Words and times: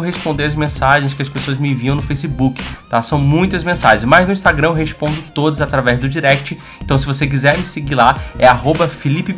consigo 0.00 0.02
responder 0.02 0.44
as 0.44 0.54
mensagens 0.54 1.14
que 1.14 1.22
as 1.22 1.28
pessoas 1.28 1.58
me 1.58 1.70
enviam 1.70 1.94
no 1.94 2.02
Facebook, 2.02 2.60
tá? 2.88 3.00
São 3.02 3.18
muitas 3.18 3.62
mensagens, 3.62 4.04
mas 4.04 4.26
no 4.26 4.32
Instagram 4.32 4.68
eu 4.68 4.74
respondo 4.74 5.16
todas 5.34 5.60
através 5.60 5.98
do 5.98 6.08
direct. 6.08 6.58
Então 6.82 6.98
se 6.98 7.06
você 7.06 7.26
quiser 7.26 7.56
me 7.58 7.64
seguir 7.64 7.94
lá, 7.94 8.16
é 8.38 8.46
arroba 8.46 8.88
Felipe. 8.88 9.30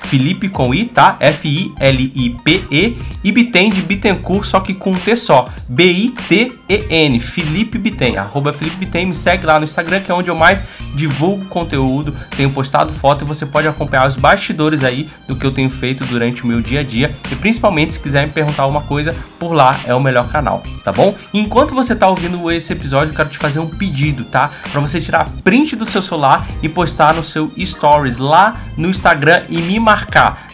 Felipe 0.00 0.48
com 0.48 0.74
I, 0.74 0.84
tá? 0.84 1.16
F-I-L-I-P-E 1.18 2.98
e 3.24 3.32
Bitem 3.32 3.70
de 3.70 3.82
Bittencourt, 3.82 4.44
só 4.44 4.60
que 4.60 4.74
com 4.74 4.90
um 4.90 4.94
T 4.94 5.16
só. 5.16 5.46
B-I-T-E-N, 5.68 7.20
Felipe 7.20 7.78
Bitem, 7.78 8.16
arroba 8.16 8.52
Felipe 8.52 8.76
Bitem, 8.76 9.06
me 9.06 9.14
segue 9.14 9.46
lá 9.46 9.58
no 9.58 9.64
Instagram, 9.64 10.00
que 10.00 10.10
é 10.10 10.14
onde 10.14 10.30
eu 10.30 10.34
mais 10.34 10.62
divulgo 10.94 11.46
conteúdo, 11.46 12.14
tenho 12.36 12.50
postado 12.50 12.92
foto 12.92 13.24
e 13.24 13.26
você 13.26 13.44
pode 13.44 13.66
acompanhar 13.66 14.06
os 14.06 14.16
bastidores 14.16 14.84
aí 14.84 15.08
do 15.26 15.34
que 15.34 15.44
eu 15.46 15.50
tenho 15.50 15.70
feito 15.70 16.04
durante 16.04 16.44
o 16.44 16.46
meu 16.46 16.60
dia 16.60 16.80
a 16.80 16.82
dia 16.82 17.14
e 17.30 17.34
principalmente 17.34 17.94
se 17.94 18.00
quiser 18.00 18.26
me 18.26 18.32
perguntar 18.32 18.62
alguma 18.62 18.82
coisa, 18.82 19.14
por 19.38 19.52
lá 19.52 19.80
é 19.84 19.93
o 19.96 20.00
melhor 20.00 20.28
canal, 20.28 20.62
tá 20.84 20.92
bom? 20.92 21.14
Enquanto 21.32 21.74
você 21.74 21.94
tá 21.94 22.08
ouvindo 22.08 22.50
esse 22.50 22.72
episódio, 22.72 23.12
eu 23.12 23.16
quero 23.16 23.28
te 23.28 23.38
fazer 23.38 23.58
um 23.58 23.68
pedido, 23.68 24.24
tá? 24.24 24.50
Para 24.70 24.80
você 24.80 25.00
tirar 25.00 25.28
print 25.42 25.76
do 25.76 25.86
seu 25.86 26.02
celular 26.02 26.46
e 26.62 26.68
postar 26.68 27.14
no 27.14 27.24
seu 27.24 27.52
stories 27.58 28.18
lá 28.18 28.56
no 28.76 28.88
Instagram 28.88 29.42
e 29.48 29.58
me 29.58 29.78
marcar 29.78 30.48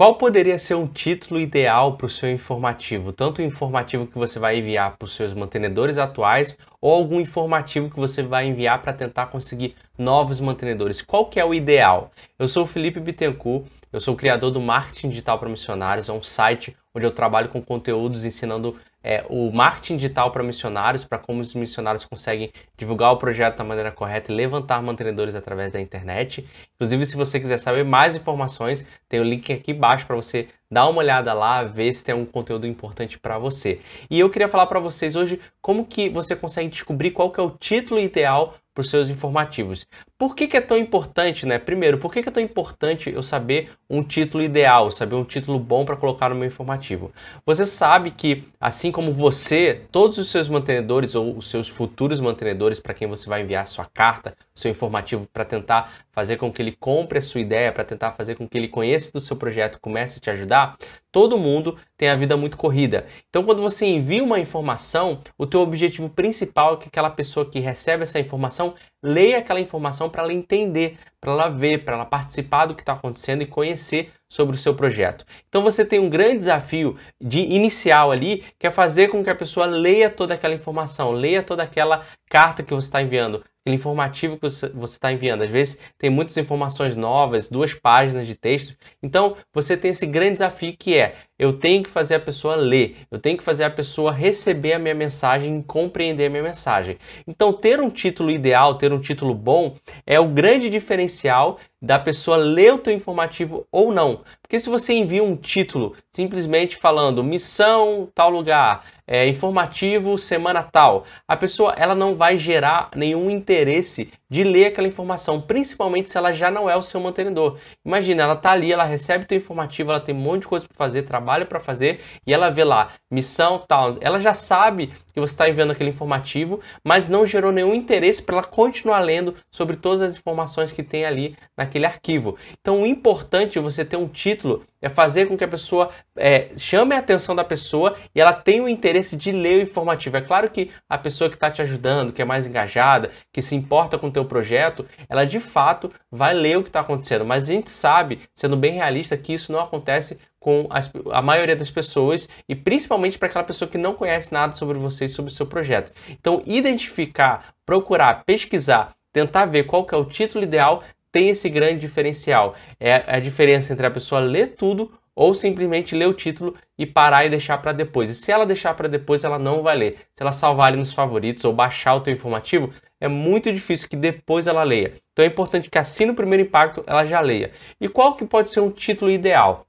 Qual 0.00 0.14
poderia 0.14 0.58
ser 0.58 0.76
um 0.76 0.86
título 0.86 1.38
ideal 1.38 1.98
para 1.98 2.06
o 2.06 2.08
seu 2.08 2.30
informativo? 2.30 3.12
Tanto 3.12 3.42
o 3.42 3.44
informativo 3.44 4.06
que 4.06 4.16
você 4.16 4.38
vai 4.38 4.56
enviar 4.56 4.96
para 4.96 5.04
os 5.04 5.14
seus 5.14 5.34
mantenedores 5.34 5.98
atuais 5.98 6.56
ou 6.80 6.94
algum 6.94 7.20
informativo 7.20 7.90
que 7.90 8.00
você 8.00 8.22
vai 8.22 8.46
enviar 8.46 8.80
para 8.80 8.94
tentar 8.94 9.26
conseguir 9.26 9.74
novos 9.98 10.40
mantenedores. 10.40 11.02
Qual 11.02 11.26
que 11.26 11.38
é 11.38 11.44
o 11.44 11.52
ideal? 11.52 12.12
Eu 12.38 12.48
sou 12.48 12.62
o 12.64 12.66
Felipe 12.66 12.98
Bittencourt, 12.98 13.66
eu 13.92 14.00
sou 14.00 14.14
o 14.14 14.16
criador 14.16 14.50
do 14.50 14.58
Marketing 14.58 15.10
Digital 15.10 15.38
para 15.38 15.50
Missionários, 15.50 16.08
é 16.08 16.12
um 16.14 16.22
site 16.22 16.74
onde 16.94 17.04
eu 17.04 17.10
trabalho 17.10 17.50
com 17.50 17.60
conteúdos 17.60 18.24
ensinando 18.24 18.80
é, 19.02 19.24
o 19.28 19.50
marketing 19.50 19.96
digital 19.96 20.30
para 20.30 20.42
missionários, 20.42 21.04
para 21.04 21.18
como 21.18 21.40
os 21.40 21.54
missionários 21.54 22.04
conseguem 22.04 22.52
divulgar 22.76 23.12
o 23.12 23.16
projeto 23.16 23.58
da 23.58 23.64
maneira 23.64 23.90
correta 23.90 24.30
e 24.30 24.34
levantar 24.34 24.82
mantenedores 24.82 25.34
através 25.34 25.72
da 25.72 25.80
internet. 25.80 26.46
Inclusive, 26.74 27.06
se 27.06 27.16
você 27.16 27.40
quiser 27.40 27.58
saber 27.58 27.84
mais 27.84 28.16
informações, 28.16 28.86
tem 29.08 29.20
o 29.20 29.24
link 29.24 29.52
aqui 29.52 29.72
embaixo 29.72 30.06
para 30.06 30.16
você 30.16 30.48
dar 30.70 30.88
uma 30.88 31.00
olhada 31.00 31.32
lá, 31.32 31.64
ver 31.64 31.92
se 31.92 32.04
tem 32.04 32.14
um 32.14 32.24
conteúdo 32.24 32.66
importante 32.66 33.18
para 33.18 33.38
você. 33.38 33.80
E 34.08 34.20
eu 34.20 34.30
queria 34.30 34.48
falar 34.48 34.66
para 34.66 34.78
vocês 34.78 35.16
hoje 35.16 35.40
como 35.60 35.84
que 35.84 36.08
você 36.08 36.36
consegue 36.36 36.68
descobrir 36.68 37.10
qual 37.10 37.30
que 37.30 37.40
é 37.40 37.42
o 37.42 37.50
título 37.50 37.98
ideal 37.98 38.54
para 38.72 38.82
os 38.82 38.90
seus 38.90 39.10
informativos. 39.10 39.86
Por 40.20 40.34
que, 40.34 40.46
que, 40.46 40.56
é 40.58 40.60
tão 40.60 40.76
importante, 40.76 41.46
né? 41.46 41.58
Primeiro, 41.58 41.96
por 41.96 42.12
que, 42.12 42.22
que, 42.22 42.28
é 42.28 42.32
tão 42.32 42.42
importante 42.42 43.10
eu 43.10 43.22
saber 43.22 43.70
um 43.88 44.02
título 44.02 44.44
ideal, 44.44 44.90
saber 44.90 45.14
um 45.14 45.24
título 45.24 45.58
bom 45.58 45.82
para 45.82 45.96
colocar 45.96 46.28
no 46.28 46.34
meu 46.34 46.46
informativo? 46.46 47.10
Você 47.46 47.64
sabe 47.64 48.10
que, 48.10 48.44
assim 48.60 48.92
como 48.92 49.14
você, 49.14 49.80
todos 49.90 50.18
os 50.18 50.30
seus 50.30 50.46
mantenedores 50.46 51.14
ou 51.14 51.38
os 51.38 51.48
seus 51.48 51.68
futuros 51.68 52.20
mantenedores 52.20 52.78
para 52.78 52.92
quem 52.92 53.08
você 53.08 53.30
vai 53.30 53.40
enviar 53.40 53.66
sua 53.66 53.86
carta, 53.86 54.36
seu 54.54 54.70
informativo 54.70 55.26
para 55.32 55.42
tentar 55.42 55.90
fazer 56.12 56.36
com 56.36 56.52
que 56.52 56.60
ele 56.60 56.72
compre 56.72 57.18
a 57.18 57.22
sua 57.22 57.40
ideia, 57.40 57.72
para 57.72 57.82
tentar 57.82 58.12
fazer 58.12 58.34
com 58.34 58.46
que 58.46 58.58
ele 58.58 58.68
conheça 58.68 59.10
do 59.10 59.22
seu 59.22 59.36
projeto, 59.36 59.80
comece 59.80 60.18
a 60.18 60.20
te 60.20 60.28
ajudar, 60.28 60.76
todo 61.10 61.38
mundo 61.38 61.78
tem 61.96 62.10
a 62.10 62.14
vida 62.14 62.36
muito 62.36 62.58
corrida. 62.58 63.06
Então, 63.30 63.42
quando 63.42 63.62
você 63.62 63.86
envia 63.86 64.22
uma 64.22 64.38
informação, 64.38 65.20
o 65.38 65.46
teu 65.46 65.60
objetivo 65.60 66.10
principal 66.10 66.74
é 66.74 66.76
que 66.76 66.88
aquela 66.88 67.08
pessoa 67.08 67.48
que 67.48 67.58
recebe 67.58 68.02
essa 68.02 68.20
informação 68.20 68.74
leia 69.02 69.38
aquela 69.38 69.60
informação 69.60 70.09
para 70.10 70.22
ela 70.22 70.32
entender, 70.32 70.98
para 71.20 71.32
ela 71.32 71.48
ver, 71.48 71.84
para 71.84 71.94
ela 71.94 72.04
participar 72.04 72.66
do 72.66 72.74
que 72.74 72.82
está 72.82 72.92
acontecendo 72.92 73.42
e 73.42 73.46
conhecer 73.46 74.12
sobre 74.30 74.54
o 74.54 74.58
seu 74.58 74.72
projeto. 74.72 75.26
Então 75.48 75.60
você 75.60 75.84
tem 75.84 75.98
um 75.98 76.08
grande 76.08 76.38
desafio 76.38 76.96
de 77.20 77.40
inicial 77.40 78.12
ali, 78.12 78.44
que 78.58 78.66
é 78.66 78.70
fazer 78.70 79.08
com 79.08 79.24
que 79.24 79.28
a 79.28 79.34
pessoa 79.34 79.66
leia 79.66 80.08
toda 80.08 80.34
aquela 80.34 80.54
informação, 80.54 81.10
leia 81.10 81.42
toda 81.42 81.64
aquela 81.64 82.06
carta 82.30 82.62
que 82.62 82.72
você 82.72 82.86
está 82.86 83.02
enviando, 83.02 83.44
aquele 83.60 83.74
informativo 83.74 84.36
que 84.36 84.42
você 84.42 84.66
está 84.68 85.12
enviando. 85.12 85.42
Às 85.42 85.50
vezes 85.50 85.78
tem 85.98 86.08
muitas 86.08 86.36
informações 86.36 86.94
novas, 86.94 87.48
duas 87.48 87.74
páginas 87.74 88.28
de 88.28 88.36
texto. 88.36 88.76
Então 89.02 89.36
você 89.52 89.76
tem 89.76 89.90
esse 89.90 90.06
grande 90.06 90.34
desafio 90.34 90.76
que 90.78 90.96
é 90.96 91.16
eu 91.40 91.54
tenho 91.54 91.82
que 91.82 91.88
fazer 91.88 92.16
a 92.16 92.20
pessoa 92.20 92.54
ler, 92.54 92.98
eu 93.10 93.18
tenho 93.18 93.38
que 93.38 93.42
fazer 93.42 93.64
a 93.64 93.70
pessoa 93.70 94.12
receber 94.12 94.74
a 94.74 94.78
minha 94.78 94.94
mensagem 94.94 95.58
e 95.58 95.62
compreender 95.62 96.26
a 96.26 96.30
minha 96.30 96.42
mensagem. 96.42 96.98
Então, 97.26 97.50
ter 97.50 97.80
um 97.80 97.88
título 97.88 98.30
ideal, 98.30 98.74
ter 98.74 98.92
um 98.92 98.98
título 98.98 99.34
bom, 99.34 99.74
é 100.06 100.20
o 100.20 100.28
grande 100.28 100.68
diferencial 100.68 101.58
da 101.80 101.98
pessoa 101.98 102.36
ler 102.36 102.74
o 102.74 102.78
teu 102.78 102.92
informativo 102.92 103.66
ou 103.70 103.92
não. 103.92 104.22
Porque 104.50 104.58
se 104.58 104.68
você 104.68 104.94
envia 104.94 105.22
um 105.22 105.36
título 105.36 105.94
simplesmente 106.10 106.76
falando 106.76 107.22
missão 107.22 108.08
tal 108.12 108.30
lugar, 108.30 108.84
é, 109.06 109.28
informativo 109.28 110.18
semana 110.18 110.62
tal, 110.62 111.04
a 111.26 111.36
pessoa 111.36 111.72
ela 111.76 111.94
não 111.94 112.16
vai 112.16 112.36
gerar 112.36 112.90
nenhum 112.96 113.30
interesse 113.30 114.12
de 114.28 114.44
ler 114.44 114.66
aquela 114.66 114.86
informação, 114.86 115.40
principalmente 115.40 116.10
se 116.10 116.16
ela 116.16 116.32
já 116.32 116.50
não 116.50 116.70
é 116.70 116.76
o 116.76 116.82
seu 116.82 117.00
mantenedor. 117.00 117.58
Imagina, 117.84 118.22
ela 118.22 118.36
tá 118.36 118.52
ali, 118.52 118.72
ela 118.72 118.84
recebe 118.84 119.24
teu 119.24 119.38
informativo, 119.38 119.90
ela 119.90 119.98
tem 119.98 120.14
um 120.14 120.18
monte 120.18 120.42
de 120.42 120.48
coisa 120.48 120.66
para 120.66 120.76
fazer, 120.76 121.02
trabalho 121.02 121.46
para 121.46 121.58
fazer, 121.58 122.00
e 122.24 122.32
ela 122.32 122.50
vê 122.50 122.62
lá 122.62 122.92
missão 123.10 123.64
tal, 123.66 123.96
ela 124.00 124.20
já 124.20 124.32
sabe 124.32 124.92
que 125.12 125.18
você 125.18 125.34
está 125.34 125.48
enviando 125.48 125.72
aquele 125.72 125.90
informativo, 125.90 126.60
mas 126.84 127.08
não 127.08 127.26
gerou 127.26 127.50
nenhum 127.50 127.74
interesse 127.74 128.22
para 128.22 128.36
ela 128.36 128.46
continuar 128.46 129.00
lendo 129.00 129.34
sobre 129.50 129.76
todas 129.76 130.02
as 130.02 130.16
informações 130.16 130.70
que 130.70 130.84
tem 130.84 131.04
ali 131.04 131.36
naquele 131.56 131.84
arquivo. 131.84 132.36
Então, 132.60 132.82
o 132.82 132.86
importante 132.86 133.54
de 133.54 133.58
você 133.58 133.84
ter 133.84 133.96
um 133.96 134.06
título 134.06 134.39
é 134.80 134.88
fazer 134.88 135.26
com 135.26 135.36
que 135.36 135.44
a 135.44 135.48
pessoa 135.48 135.90
é, 136.16 136.48
chame 136.56 136.94
a 136.94 136.98
atenção 136.98 137.34
da 137.34 137.44
pessoa 137.44 137.96
e 138.14 138.20
ela 138.20 138.32
tenha 138.32 138.62
o 138.62 138.68
interesse 138.68 139.16
de 139.16 139.30
ler 139.32 139.58
o 139.58 139.62
informativo. 139.62 140.16
É 140.16 140.20
claro 140.20 140.50
que 140.50 140.70
a 140.88 140.96
pessoa 140.96 141.28
que 141.28 141.36
está 141.36 141.50
te 141.50 141.60
ajudando, 141.62 142.12
que 142.12 142.22
é 142.22 142.24
mais 142.24 142.46
engajada, 142.46 143.10
que 143.32 143.42
se 143.42 143.54
importa 143.54 143.98
com 143.98 144.08
o 144.08 144.12
teu 144.12 144.24
projeto, 144.24 144.86
ela 145.08 145.24
de 145.24 145.40
fato 145.40 145.90
vai 146.10 146.34
ler 146.34 146.58
o 146.58 146.62
que 146.62 146.68
está 146.68 146.80
acontecendo. 146.80 147.24
Mas 147.24 147.44
a 147.44 147.52
gente 147.52 147.70
sabe, 147.70 148.20
sendo 148.34 148.56
bem 148.56 148.74
realista, 148.74 149.16
que 149.16 149.34
isso 149.34 149.52
não 149.52 149.60
acontece 149.60 150.18
com 150.40 150.66
as, 150.70 150.90
a 151.12 151.20
maioria 151.20 151.54
das 151.54 151.70
pessoas 151.70 152.28
e 152.48 152.56
principalmente 152.56 153.18
para 153.18 153.28
aquela 153.28 153.44
pessoa 153.44 153.70
que 153.70 153.76
não 153.76 153.94
conhece 153.94 154.32
nada 154.32 154.54
sobre 154.54 154.78
você 154.78 155.04
e 155.04 155.08
sobre 155.08 155.30
o 155.30 155.34
seu 155.34 155.46
projeto. 155.46 155.92
Então, 156.08 156.42
identificar, 156.46 157.54
procurar, 157.66 158.24
pesquisar, 158.24 158.94
tentar 159.12 159.44
ver 159.44 159.64
qual 159.64 159.84
que 159.84 159.94
é 159.94 159.98
o 159.98 160.04
título 160.04 160.42
ideal 160.42 160.82
tem 161.12 161.28
esse 161.30 161.48
grande 161.48 161.80
diferencial. 161.80 162.54
É 162.78 163.04
a 163.06 163.18
diferença 163.18 163.72
entre 163.72 163.86
a 163.86 163.90
pessoa 163.90 164.20
ler 164.20 164.54
tudo 164.54 164.92
ou 165.14 165.34
simplesmente 165.34 165.94
ler 165.94 166.06
o 166.06 166.14
título 166.14 166.56
e 166.78 166.86
parar 166.86 167.26
e 167.26 167.30
deixar 167.30 167.58
para 167.58 167.72
depois. 167.72 168.08
E 168.08 168.14
se 168.14 168.32
ela 168.32 168.46
deixar 168.46 168.74
para 168.74 168.88
depois, 168.88 169.24
ela 169.24 169.38
não 169.38 169.62
vai 169.62 169.76
ler. 169.76 169.98
Se 170.14 170.22
ela 170.22 170.32
salvar 170.32 170.68
ali 170.68 170.78
nos 170.78 170.92
favoritos 170.92 171.44
ou 171.44 171.52
baixar 171.52 171.94
o 171.94 172.00
teu 172.00 172.12
informativo, 172.12 172.72
é 173.00 173.08
muito 173.08 173.52
difícil 173.52 173.88
que 173.88 173.96
depois 173.96 174.46
ela 174.46 174.62
leia. 174.62 174.94
Então 175.12 175.24
é 175.24 175.28
importante 175.28 175.68
que 175.68 175.78
assim 175.78 176.06
no 176.06 176.14
primeiro 176.14 176.44
impacto 176.44 176.82
ela 176.86 177.04
já 177.04 177.20
leia. 177.20 177.50
E 177.80 177.88
qual 177.88 178.14
que 178.14 178.24
pode 178.24 178.50
ser 178.50 178.60
um 178.60 178.70
título 178.70 179.10
ideal? 179.10 179.66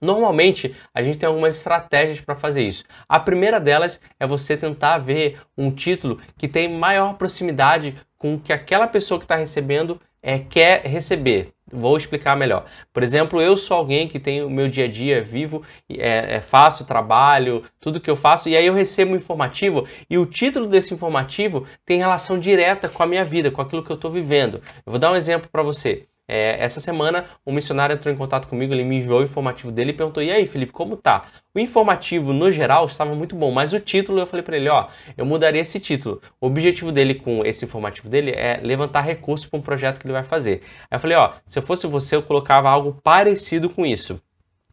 Normalmente, 0.00 0.76
a 0.94 1.02
gente 1.02 1.18
tem 1.18 1.26
algumas 1.26 1.56
estratégias 1.56 2.20
para 2.20 2.36
fazer 2.36 2.62
isso. 2.62 2.84
A 3.08 3.18
primeira 3.18 3.58
delas 3.58 4.00
é 4.20 4.26
você 4.26 4.56
tentar 4.56 4.98
ver 4.98 5.40
um 5.56 5.70
título 5.70 6.20
que 6.36 6.46
tem 6.46 6.68
maior 6.68 7.14
proximidade 7.14 7.96
com 8.18 8.34
o 8.34 8.40
que 8.40 8.52
aquela 8.52 8.86
pessoa 8.86 9.18
que 9.18 9.24
está 9.24 9.36
recebendo 9.36 10.00
é, 10.26 10.40
quer 10.40 10.84
receber. 10.84 11.52
Vou 11.72 11.96
explicar 11.96 12.36
melhor. 12.36 12.64
Por 12.92 13.04
exemplo, 13.04 13.40
eu 13.40 13.56
sou 13.56 13.76
alguém 13.76 14.08
que 14.08 14.18
tem 14.18 14.42
o 14.42 14.50
meu 14.50 14.68
dia 14.68 14.86
a 14.86 14.88
dia 14.88 15.22
vivo, 15.22 15.62
é, 15.88 16.36
é, 16.36 16.40
faço 16.40 16.84
trabalho, 16.84 17.62
tudo 17.78 18.00
que 18.00 18.10
eu 18.10 18.16
faço, 18.16 18.48
e 18.48 18.56
aí 18.56 18.66
eu 18.66 18.74
recebo 18.74 19.12
um 19.12 19.16
informativo 19.16 19.86
e 20.10 20.18
o 20.18 20.26
título 20.26 20.66
desse 20.66 20.92
informativo 20.92 21.64
tem 21.84 21.98
relação 21.98 22.40
direta 22.40 22.88
com 22.88 23.04
a 23.04 23.06
minha 23.06 23.24
vida, 23.24 23.52
com 23.52 23.62
aquilo 23.62 23.84
que 23.84 23.90
eu 23.90 23.96
estou 23.96 24.10
vivendo. 24.10 24.60
Eu 24.84 24.90
vou 24.90 24.98
dar 24.98 25.12
um 25.12 25.16
exemplo 25.16 25.48
para 25.48 25.62
você. 25.62 26.06
É, 26.28 26.62
essa 26.62 26.80
semana, 26.80 27.26
um 27.46 27.52
missionário 27.52 27.94
entrou 27.94 28.12
em 28.12 28.16
contato 28.16 28.48
comigo, 28.48 28.74
ele 28.74 28.82
me 28.82 28.96
enviou 28.96 29.20
o 29.20 29.24
informativo 29.24 29.70
dele 29.70 29.90
e 29.90 29.94
perguntou: 29.94 30.22
E 30.22 30.30
aí, 30.30 30.46
Felipe, 30.46 30.72
como 30.72 30.96
tá? 30.96 31.26
O 31.54 31.58
informativo, 31.58 32.32
no 32.32 32.50
geral, 32.50 32.84
estava 32.86 33.14
muito 33.14 33.36
bom, 33.36 33.50
mas 33.52 33.72
o 33.72 33.80
título, 33.80 34.18
eu 34.18 34.26
falei 34.26 34.42
para 34.42 34.56
ele: 34.56 34.68
Ó, 34.68 34.88
eu 35.16 35.24
mudaria 35.24 35.60
esse 35.60 35.78
título. 35.78 36.20
O 36.40 36.46
objetivo 36.46 36.90
dele 36.90 37.14
com 37.14 37.44
esse 37.44 37.64
informativo 37.64 38.08
dele 38.08 38.32
é 38.32 38.60
levantar 38.62 39.02
recursos 39.02 39.46
para 39.48 39.58
um 39.58 39.62
projeto 39.62 40.00
que 40.00 40.06
ele 40.06 40.12
vai 40.12 40.24
fazer. 40.24 40.62
Aí 40.90 40.96
eu 40.96 41.00
falei: 41.00 41.16
Ó, 41.16 41.32
se 41.46 41.58
eu 41.58 41.62
fosse 41.62 41.86
você, 41.86 42.16
eu 42.16 42.22
colocava 42.22 42.68
algo 42.68 43.00
parecido 43.02 43.70
com 43.70 43.86
isso. 43.86 44.20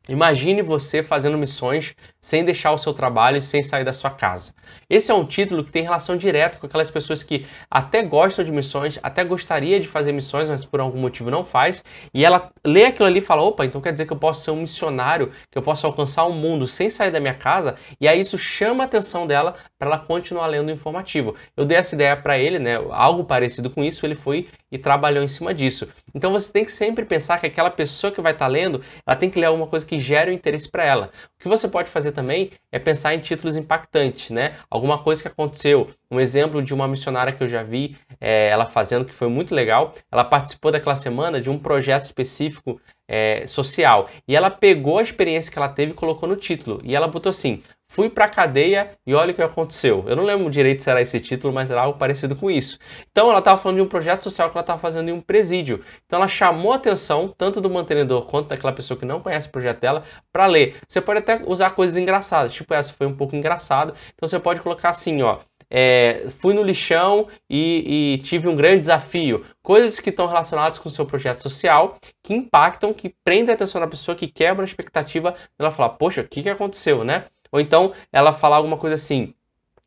Imagine 0.10 0.62
você 0.62 1.02
fazendo 1.02 1.38
missões 1.38 1.96
sem 2.20 2.44
deixar 2.44 2.74
o 2.74 2.78
seu 2.78 2.94
trabalho 2.94 3.38
e 3.38 3.42
sem 3.42 3.64
sair 3.64 3.86
da 3.86 3.94
sua 3.94 4.10
casa. 4.10 4.54
Esse 4.90 5.12
é 5.12 5.14
um 5.14 5.26
título 5.26 5.64
que 5.64 5.72
tem 5.72 5.84
relação 5.84 6.18
direta 6.18 6.58
com 6.58 6.66
aquelas 6.66 6.92
pessoas 6.92 7.24
que 7.24 7.46
até 7.72 8.04
gostam 8.04 8.44
de 8.44 8.52
missões, 8.52 9.00
até 9.02 9.24
gostaria 9.24 9.80
de 9.80 9.88
fazer 9.88 10.12
missões, 10.12 10.50
mas 10.50 10.66
por 10.66 10.82
algum 10.82 11.00
motivo 11.00 11.32
não 11.32 11.46
faz, 11.46 11.86
e 12.14 12.26
ela 12.26 12.52
lê 12.66 12.84
aquilo 12.84 13.08
ali 13.08 13.20
e 13.20 13.22
fala: 13.22 13.44
opa, 13.44 13.66
então 13.66 13.80
quer 13.80 13.94
dizer 13.94 14.06
que 14.06 14.12
eu 14.12 14.18
posso 14.18 14.44
ser 14.44 14.52
um 14.52 14.58
missionário, 14.58 15.32
que 15.50 15.58
eu 15.58 15.62
posso 15.62 15.88
alcançar 15.88 16.26
o 16.26 16.34
mundo 16.34 16.68
sem 16.68 16.90
sair 16.90 17.12
da 17.12 17.22
minha 17.22 17.34
casa, 17.34 17.76
e 18.02 18.06
aí 18.06 18.20
isso 18.20 18.38
chama 18.38 18.84
a 18.84 18.86
atenção 18.86 19.26
dela 19.26 19.56
para 19.84 19.90
ela 19.90 20.00
continuar 20.00 20.48
lendo 20.48 20.70
o 20.70 20.72
informativo. 20.72 21.36
Eu 21.58 21.66
dei 21.66 21.78
essa 21.78 21.94
ideia 21.94 22.16
para 22.16 22.38
ele, 22.38 22.58
né? 22.58 22.76
Algo 22.92 23.26
parecido 23.26 23.70
com 23.70 23.84
isso, 23.84 24.06
ele 24.06 24.16
foi 24.16 24.48
e 24.72 24.78
trabalhou 24.78 25.22
em 25.22 25.28
cima 25.28 25.54
disso. 25.54 25.90
Então 26.16 26.32
você 26.32 26.52
tem 26.52 26.64
que 26.64 26.72
sempre 26.72 27.04
pensar 27.04 27.38
que 27.38 27.46
aquela 27.46 27.70
pessoa 27.70 28.12
que 28.12 28.22
vai 28.22 28.32
estar 28.32 28.46
tá 28.46 28.52
lendo, 28.52 28.82
ela 29.06 29.16
tem 29.16 29.30
que 29.30 29.38
ler 29.38 29.48
alguma 29.48 29.68
coisa 29.68 29.86
que 29.86 30.00
gere 30.00 30.32
um 30.32 30.34
interesse 30.34 30.72
para 30.72 30.86
ela. 30.86 31.12
O 31.38 31.44
que 31.44 31.50
você 31.50 31.68
pode 31.68 31.90
fazer 31.90 32.14
também 32.14 32.52
é 32.72 32.80
pensar 32.80 33.14
em 33.14 33.20
títulos 33.20 33.58
impactantes, 33.58 34.30
né? 34.30 34.56
Alguma 34.70 34.98
coisa 35.00 35.22
que 35.22 35.28
aconteceu. 35.28 35.90
Um 36.10 36.20
exemplo 36.20 36.62
de 36.62 36.74
uma 36.74 36.88
missionária 36.88 37.34
que 37.34 37.44
eu 37.44 37.48
já 37.48 37.62
vi 37.62 37.98
é, 38.22 38.48
ela 38.48 38.66
fazendo 38.66 39.04
que 39.04 39.14
foi 39.14 39.28
muito 39.28 39.54
legal. 39.54 39.94
Ela 40.10 40.24
participou 40.24 40.72
daquela 40.72 40.96
semana 40.96 41.42
de 41.42 41.50
um 41.50 41.60
projeto 41.60 42.04
específico 42.04 42.80
é, 43.08 43.46
social 43.46 44.10
e 44.28 44.36
ela 44.36 44.50
pegou 44.50 45.00
a 45.00 45.04
experiência 45.04 45.52
que 45.52 45.60
ela 45.60 45.68
teve 45.68 45.92
e 45.92 45.96
colocou 45.96 46.30
no 46.30 46.36
título. 46.36 46.80
E 46.84 46.96
ela 46.96 47.08
botou 47.08 47.30
assim: 47.30 47.62
Fui 47.94 48.10
pra 48.10 48.28
cadeia 48.28 48.90
e 49.06 49.14
olha 49.14 49.34
o 49.34 49.36
que 49.36 49.42
aconteceu. 49.44 50.04
Eu 50.08 50.16
não 50.16 50.24
lembro 50.24 50.50
direito 50.50 50.82
se 50.82 50.90
era 50.90 51.00
esse 51.00 51.20
título, 51.20 51.54
mas 51.54 51.70
era 51.70 51.80
algo 51.80 51.96
parecido 51.96 52.36
com 52.36 52.50
isso. 52.50 52.80
Então 53.12 53.30
ela 53.30 53.38
estava 53.38 53.62
falando 53.62 53.76
de 53.76 53.84
um 53.84 53.88
projeto 53.88 54.24
social 54.24 54.50
que 54.50 54.58
ela 54.58 54.64
estava 54.64 54.80
fazendo 54.80 55.10
em 55.10 55.12
um 55.12 55.22
presídio. 55.22 55.80
Então 56.04 56.18
ela 56.18 56.28
chamou 56.28 56.74
a 56.74 56.78
atenção 56.78 57.32
tanto 57.38 57.62
do 57.62 57.70
mantenedor 57.70 58.26
quanto 58.26 58.48
daquela 58.48 58.74
pessoa 58.74 58.98
que 58.98 59.06
não 59.06 59.20
conhece 59.20 59.48
o 59.48 59.52
projeto 59.52 59.80
dela 59.80 60.02
para 60.32 60.48
ler. 60.48 60.76
Você 60.88 61.00
pode 61.02 61.20
até 61.20 61.44
usar 61.46 61.70
coisas 61.70 61.96
engraçadas, 61.96 62.52
tipo 62.52 62.74
essa 62.74 62.92
foi 62.92 63.06
um 63.06 63.16
pouco 63.16 63.36
engraçada. 63.36 63.94
Então 64.16 64.28
você 64.28 64.40
pode 64.40 64.60
colocar 64.62 64.90
assim, 64.90 65.22
ó. 65.22 65.38
É, 65.70 66.26
fui 66.32 66.56
no 66.56 66.64
lixão 66.64 67.28
e, 67.48 68.16
e, 68.16 68.24
tive 68.24 68.48
um 68.48 68.56
grande 68.56 68.82
desafio. 68.82 69.46
Coisas 69.62 70.00
que 70.00 70.10
estão 70.10 70.26
relacionadas 70.26 70.80
com 70.80 70.90
o 70.90 70.92
seu 70.92 71.06
projeto 71.06 71.44
social, 71.44 71.98
que 72.24 72.34
impactam, 72.34 72.92
que 72.92 73.14
prendem 73.24 73.52
a 73.52 73.54
atenção 73.54 73.80
da 73.80 73.88
pessoa, 73.88 74.16
que 74.16 74.28
quebram 74.28 74.64
a 74.64 74.66
expectativa 74.66 75.36
dela 75.60 75.70
falar, 75.70 75.90
poxa, 75.90 76.22
o 76.22 76.28
que, 76.28 76.42
que 76.42 76.50
aconteceu, 76.50 77.04
né? 77.04 77.26
Ou 77.54 77.62
então 77.62 77.94
ela 78.12 78.34
falar 78.34 78.58
alguma 78.58 78.78
coisa 78.78 78.96
assim. 78.96 79.34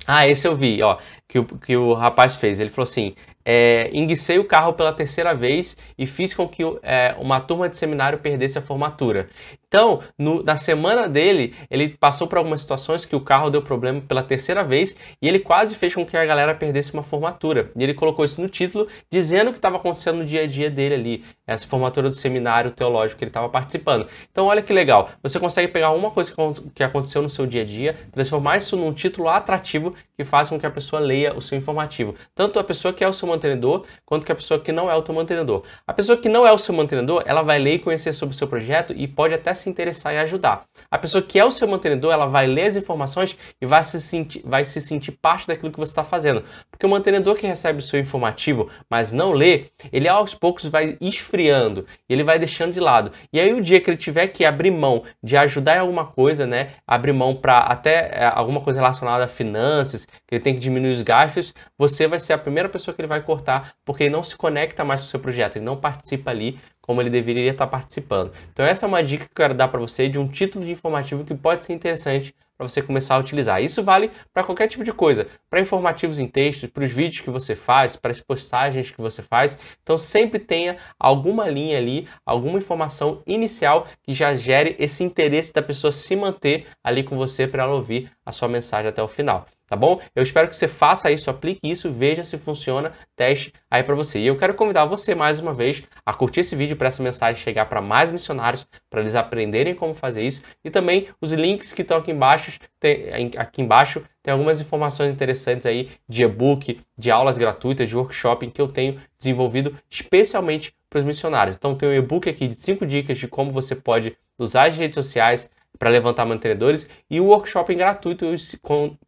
Ah, 0.06 0.26
esse 0.26 0.46
eu 0.46 0.54
vi, 0.54 0.80
ó, 0.82 0.98
que 1.26 1.40
o, 1.40 1.44
que 1.44 1.76
o 1.76 1.92
rapaz 1.92 2.36
fez. 2.36 2.60
Ele 2.60 2.70
falou 2.70 2.84
assim: 2.84 3.14
é, 3.44 3.90
enguicei 3.92 4.38
o 4.38 4.44
carro 4.44 4.72
pela 4.72 4.92
terceira 4.92 5.34
vez 5.34 5.76
e 5.98 6.06
fiz 6.06 6.32
com 6.32 6.48
que 6.48 6.62
é, 6.82 7.16
uma 7.18 7.40
turma 7.40 7.68
de 7.68 7.76
seminário 7.76 8.20
perdesse 8.20 8.56
a 8.56 8.62
formatura. 8.62 9.28
Então, 9.68 10.00
no, 10.16 10.44
na 10.44 10.56
semana 10.56 11.08
dele, 11.08 11.54
ele 11.68 11.88
passou 11.88 12.28
por 12.28 12.38
algumas 12.38 12.60
situações 12.60 13.04
que 13.04 13.16
o 13.16 13.20
carro 13.20 13.50
deu 13.50 13.60
problema 13.60 14.00
pela 14.00 14.22
terceira 14.22 14.62
vez 14.62 14.96
e 15.20 15.28
ele 15.28 15.40
quase 15.40 15.74
fez 15.74 15.92
com 15.92 16.06
que 16.06 16.16
a 16.16 16.24
galera 16.24 16.54
perdesse 16.54 16.94
uma 16.94 17.02
formatura. 17.02 17.72
E 17.76 17.82
ele 17.82 17.92
colocou 17.92 18.24
isso 18.24 18.40
no 18.40 18.48
título, 18.48 18.86
dizendo 19.10 19.48
o 19.48 19.52
que 19.52 19.58
estava 19.58 19.76
acontecendo 19.76 20.18
no 20.18 20.24
dia 20.24 20.44
a 20.44 20.46
dia 20.46 20.70
dele 20.70 20.94
ali, 20.94 21.24
essa 21.44 21.66
formatura 21.66 22.08
do 22.08 22.14
seminário 22.14 22.70
teológico 22.70 23.18
que 23.18 23.24
ele 23.24 23.30
estava 23.30 23.48
participando. 23.48 24.06
Então, 24.30 24.46
olha 24.46 24.62
que 24.62 24.72
legal, 24.72 25.10
você 25.20 25.38
consegue 25.40 25.72
pegar 25.72 25.90
uma 25.90 26.12
coisa 26.12 26.32
que 26.72 26.84
aconteceu 26.84 27.20
no 27.20 27.28
seu 27.28 27.44
dia 27.44 27.62
a 27.62 27.64
dia, 27.64 27.96
transformar 28.12 28.58
isso 28.58 28.76
num 28.76 28.92
título 28.92 29.28
atrativo 29.28 29.94
que 30.16 30.24
faz 30.24 30.48
com 30.48 30.60
que 30.60 30.66
a 30.66 30.70
pessoa 30.70 31.00
leia 31.00 31.36
o 31.36 31.40
seu 31.40 31.58
informativo. 31.58 32.14
Tanto 32.34 32.60
a 32.60 32.64
pessoa 32.64 32.94
que 32.94 33.02
é 33.02 33.08
o 33.08 33.12
seu 33.12 33.26
mantenedor, 33.26 33.84
quanto 34.04 34.24
que 34.24 34.30
a 34.30 34.34
pessoa 34.34 34.60
que 34.60 34.70
não 34.70 34.88
é 34.88 34.94
o 34.94 35.04
seu 35.04 35.14
mantenedor. 35.14 35.64
A 35.84 35.92
pessoa 35.92 36.16
que 36.16 36.28
não 36.28 36.46
é 36.46 36.52
o 36.52 36.58
seu 36.58 36.74
mantenedor, 36.74 37.24
ela 37.26 37.42
vai 37.42 37.58
ler 37.58 37.74
e 37.74 37.78
conhecer 37.80 38.12
sobre 38.12 38.34
o 38.34 38.38
seu 38.38 38.46
projeto 38.46 38.94
e 38.96 39.08
pode 39.08 39.34
até 39.34 39.55
se 39.56 39.68
interessar 39.68 40.14
em 40.14 40.18
ajudar. 40.18 40.64
A 40.90 40.96
pessoa 40.98 41.22
que 41.22 41.38
é 41.38 41.44
o 41.44 41.50
seu 41.50 41.66
mantenedor, 41.66 42.12
ela 42.12 42.26
vai 42.26 42.46
ler 42.46 42.66
as 42.66 42.76
informações 42.76 43.36
e 43.60 43.66
vai 43.66 43.82
se 43.82 44.00
sentir, 44.00 44.42
vai 44.44 44.64
se 44.64 44.80
sentir 44.80 45.12
parte 45.12 45.48
daquilo 45.48 45.72
que 45.72 45.78
você 45.78 45.90
está 45.90 46.04
fazendo. 46.04 46.44
Porque 46.76 46.84
o 46.84 46.90
mantenedor 46.90 47.36
que 47.36 47.46
recebe 47.46 47.78
o 47.78 47.82
seu 47.82 47.98
informativo, 47.98 48.68
mas 48.88 49.10
não 49.10 49.32
lê, 49.32 49.64
ele 49.90 50.06
aos 50.06 50.34
poucos 50.34 50.66
vai 50.66 50.98
esfriando, 51.00 51.86
ele 52.06 52.22
vai 52.22 52.38
deixando 52.38 52.74
de 52.74 52.80
lado. 52.80 53.10
E 53.32 53.40
aí 53.40 53.54
o 53.54 53.62
dia 53.62 53.80
que 53.80 53.88
ele 53.88 53.96
tiver 53.96 54.26
que 54.26 54.44
abrir 54.44 54.70
mão 54.70 55.02
de 55.22 55.38
ajudar 55.38 55.76
em 55.76 55.80
alguma 55.80 56.04
coisa, 56.04 56.46
né, 56.46 56.72
abrir 56.86 57.14
mão 57.14 57.34
para 57.34 57.60
até 57.60 58.10
é, 58.12 58.26
alguma 58.26 58.60
coisa 58.60 58.78
relacionada 58.78 59.24
a 59.24 59.28
finanças, 59.28 60.04
que 60.04 60.34
ele 60.34 60.44
tem 60.44 60.52
que 60.52 60.60
diminuir 60.60 60.92
os 60.92 61.00
gastos, 61.00 61.54
você 61.78 62.06
vai 62.06 62.18
ser 62.18 62.34
a 62.34 62.38
primeira 62.38 62.68
pessoa 62.68 62.94
que 62.94 63.00
ele 63.00 63.08
vai 63.08 63.22
cortar, 63.22 63.72
porque 63.82 64.04
ele 64.04 64.12
não 64.12 64.22
se 64.22 64.36
conecta 64.36 64.84
mais 64.84 65.00
com 65.00 65.06
o 65.06 65.08
seu 65.08 65.20
projeto, 65.20 65.56
ele 65.56 65.64
não 65.64 65.78
participa 65.78 66.30
ali 66.30 66.58
como 66.82 67.00
ele 67.00 67.10
deveria 67.10 67.50
estar 67.50 67.66
participando. 67.66 68.32
Então 68.52 68.64
essa 68.64 68.84
é 68.84 68.88
uma 68.88 69.02
dica 69.02 69.24
que 69.24 69.30
eu 69.30 69.34
quero 69.34 69.54
dar 69.54 69.68
para 69.68 69.80
você 69.80 70.08
de 70.08 70.18
um 70.18 70.28
título 70.28 70.64
de 70.64 70.72
informativo 70.72 71.24
que 71.24 71.34
pode 71.34 71.64
ser 71.64 71.72
interessante 71.72 72.34
para 72.56 72.68
você 72.68 72.82
começar 72.82 73.16
a 73.16 73.18
utilizar. 73.18 73.62
Isso 73.62 73.82
vale 73.82 74.10
para 74.32 74.44
qualquer 74.44 74.68
tipo 74.68 74.84
de 74.84 74.92
coisa, 74.92 75.26
para 75.50 75.60
informativos 75.60 76.18
em 76.18 76.26
texto, 76.26 76.68
para 76.68 76.84
os 76.84 76.90
vídeos 76.90 77.20
que 77.20 77.30
você 77.30 77.54
faz, 77.54 77.96
para 77.96 78.10
as 78.10 78.20
postagens 78.20 78.90
que 78.90 79.00
você 79.00 79.22
faz. 79.22 79.58
Então 79.82 79.98
sempre 79.98 80.38
tenha 80.38 80.76
alguma 80.98 81.48
linha 81.48 81.78
ali, 81.78 82.08
alguma 82.24 82.58
informação 82.58 83.22
inicial 83.26 83.86
que 84.02 84.12
já 84.12 84.34
gere 84.34 84.76
esse 84.78 85.04
interesse 85.04 85.52
da 85.52 85.62
pessoa 85.62 85.92
se 85.92 86.14
manter 86.16 86.66
ali 86.82 87.02
com 87.02 87.16
você 87.16 87.46
para 87.46 87.64
ela 87.64 87.74
ouvir 87.74 88.10
a 88.24 88.32
sua 88.32 88.48
mensagem 88.48 88.88
até 88.88 89.02
o 89.02 89.08
final 89.08 89.46
tá 89.66 89.76
bom? 89.76 90.00
Eu 90.14 90.22
espero 90.22 90.48
que 90.48 90.56
você 90.56 90.68
faça 90.68 91.10
isso, 91.10 91.30
aplique 91.30 91.68
isso, 91.68 91.90
veja 91.90 92.22
se 92.22 92.38
funciona, 92.38 92.92
teste 93.14 93.52
aí 93.70 93.82
para 93.82 93.94
você. 93.94 94.18
E 94.18 94.26
eu 94.26 94.36
quero 94.36 94.54
convidar 94.54 94.84
você 94.84 95.14
mais 95.14 95.40
uma 95.40 95.52
vez 95.52 95.82
a 96.04 96.12
curtir 96.12 96.40
esse 96.40 96.54
vídeo 96.54 96.76
para 96.76 96.88
essa 96.88 97.02
mensagem 97.02 97.42
chegar 97.42 97.66
para 97.66 97.80
mais 97.80 98.10
missionários, 98.12 98.66
para 98.88 99.00
eles 99.00 99.14
aprenderem 99.14 99.74
como 99.74 99.94
fazer 99.94 100.22
isso 100.22 100.42
e 100.64 100.70
também 100.70 101.08
os 101.20 101.32
links 101.32 101.72
que 101.72 101.82
estão 101.82 101.98
aqui 101.98 102.10
embaixo, 102.10 102.58
tem, 102.78 103.30
aqui 103.36 103.62
embaixo 103.62 104.02
tem 104.22 104.32
algumas 104.32 104.60
informações 104.60 105.12
interessantes 105.12 105.66
aí 105.66 105.90
de 106.08 106.24
e-book, 106.24 106.80
de 106.98 107.10
aulas 107.10 107.38
gratuitas, 107.38 107.88
de 107.88 107.96
workshop 107.96 108.46
que 108.48 108.60
eu 108.60 108.68
tenho 108.68 109.00
desenvolvido 109.18 109.76
especialmente 109.88 110.74
para 110.90 110.98
os 110.98 111.04
missionários. 111.04 111.56
Então 111.56 111.74
tem 111.74 111.88
um 111.88 111.92
e-book 111.92 112.28
aqui 112.28 112.48
de 112.48 112.60
5 112.60 112.84
dicas 112.86 113.18
de 113.18 113.28
como 113.28 113.52
você 113.52 113.76
pode 113.76 114.16
usar 114.38 114.68
as 114.68 114.76
redes 114.76 114.96
sociais 114.96 115.50
para 115.78 115.90
levantar 115.90 116.24
mantenedores 116.24 116.88
e 117.10 117.20
o 117.20 117.26
workshop 117.26 117.74
gratuito 117.74 118.26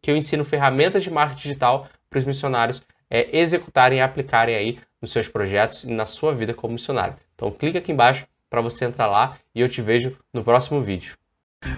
que 0.01 0.11
eu 0.11 0.17
ensino 0.17 0.43
ferramentas 0.43 1.03
de 1.03 1.09
marketing 1.09 1.41
digital 1.41 1.87
para 2.09 2.19
os 2.19 2.25
missionários 2.25 2.81
é, 3.09 3.37
executarem 3.37 3.99
e 3.99 4.01
aplicarem 4.01 4.55
aí 4.55 4.79
nos 5.01 5.11
seus 5.11 5.27
projetos 5.27 5.83
e 5.83 5.91
na 5.91 6.05
sua 6.05 6.33
vida 6.33 6.53
como 6.53 6.73
missionário. 6.73 7.15
Então 7.35 7.51
clica 7.51 7.79
aqui 7.79 7.91
embaixo 7.91 8.27
para 8.49 8.61
você 8.61 8.85
entrar 8.85 9.07
lá 9.07 9.37
e 9.53 9.61
eu 9.61 9.69
te 9.69 9.81
vejo 9.81 10.17
no 10.33 10.43
próximo 10.43 10.81
vídeo. 10.81 11.18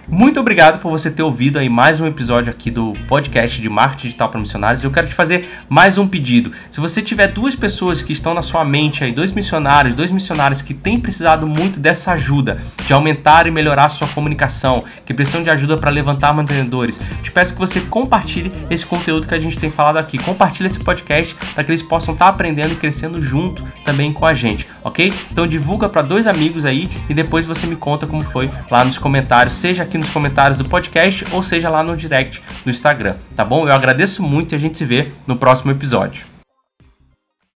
Muito 0.06 0.38
obrigado 0.38 0.78
por 0.78 0.90
você 0.90 1.10
ter 1.10 1.22
ouvido 1.22 1.58
aí 1.58 1.68
mais 1.68 1.98
um 1.98 2.06
episódio 2.06 2.50
aqui 2.50 2.70
do 2.70 2.92
podcast 3.08 3.60
de 3.60 3.68
marketing 3.68 4.08
digital 4.08 4.28
para 4.28 4.38
missionários. 4.38 4.84
Eu 4.84 4.90
quero 4.90 5.08
te 5.08 5.14
fazer 5.14 5.48
mais 5.68 5.98
um 5.98 6.06
pedido. 6.06 6.52
Se 6.70 6.78
você 6.80 7.02
tiver 7.02 7.28
duas 7.28 7.56
pessoas 7.56 8.02
que 8.02 8.12
estão 8.12 8.34
na 8.34 8.42
sua 8.42 8.64
mente 8.64 9.02
aí, 9.02 9.10
dois 9.10 9.32
missionários, 9.32 9.96
dois 9.96 10.10
missionários 10.10 10.62
que 10.62 10.74
têm 10.74 10.98
precisado 10.98 11.48
muito 11.48 11.80
dessa 11.80 12.12
ajuda 12.12 12.60
de 12.86 12.92
aumentar 12.92 13.46
e 13.46 13.50
melhorar 13.50 13.86
a 13.86 13.88
sua 13.88 14.06
comunicação, 14.06 14.84
que 15.04 15.14
precisam 15.14 15.42
de 15.42 15.50
ajuda 15.50 15.76
para 15.76 15.90
levantar 15.90 16.32
mantenedores, 16.32 17.00
te 17.22 17.32
peço 17.32 17.54
que 17.54 17.58
você 17.58 17.80
compartilhe 17.80 18.52
esse 18.70 18.86
conteúdo 18.86 19.26
que 19.26 19.34
a 19.34 19.40
gente 19.40 19.58
tem 19.58 19.70
falado 19.70 19.96
aqui. 19.96 20.18
Compartilhe 20.18 20.68
esse 20.68 20.78
podcast 20.78 21.34
para 21.54 21.64
que 21.64 21.70
eles 21.70 21.82
possam 21.82 22.12
estar 22.12 22.26
tá 22.26 22.30
aprendendo 22.30 22.72
e 22.72 22.76
crescendo 22.76 23.20
junto 23.20 23.64
também 23.84 24.12
com 24.12 24.26
a 24.26 24.34
gente, 24.34 24.68
ok? 24.84 25.12
Então 25.30 25.46
divulga 25.46 25.88
para 25.88 26.02
dois 26.02 26.26
amigos 26.26 26.66
aí 26.66 26.88
e 27.08 27.14
depois 27.14 27.46
você 27.46 27.66
me 27.66 27.76
conta 27.76 28.06
como 28.06 28.22
foi 28.22 28.50
lá 28.70 28.84
nos 28.84 28.98
comentários. 28.98 29.54
Seja 29.54 29.71
seja 29.72 29.84
aqui 29.84 29.96
nos 29.96 30.10
comentários 30.10 30.58
do 30.58 30.64
podcast 30.68 31.24
ou 31.32 31.42
seja 31.42 31.70
lá 31.70 31.82
no 31.82 31.96
direct 31.96 32.42
do 32.62 32.70
Instagram, 32.70 33.14
tá 33.34 33.42
bom? 33.42 33.66
Eu 33.66 33.72
agradeço 33.72 34.22
muito 34.22 34.52
e 34.52 34.56
a 34.56 34.58
gente 34.58 34.76
se 34.76 34.84
vê 34.84 35.10
no 35.26 35.34
próximo 35.34 35.70
episódio. 35.70 36.31